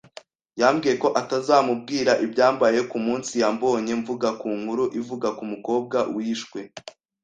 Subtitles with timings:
[0.61, 6.59] Yambwiye ko atazamubwira ibyambayeho ku munsi yambonye mvuga ku nkuru ivuga ku mukobwa wishwe.